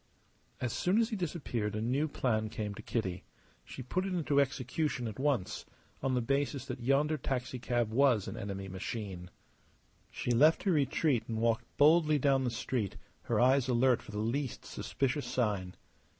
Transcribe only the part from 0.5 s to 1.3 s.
As soon as he